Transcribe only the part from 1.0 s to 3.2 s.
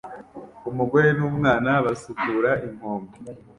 n'umwana basukura inkombe